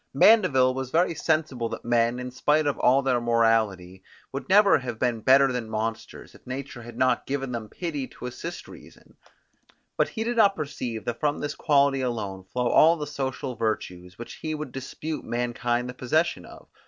[0.15, 4.97] Mandeville was very sensible that men, in spite of all their morality, would never have
[4.97, 9.15] been better than monsters, if nature had not given them pity to assist reason:
[9.97, 14.17] but he did not perceive that from this quality alone flow all the social virtues,
[14.17, 16.65] which he would dispute mankind the possession of.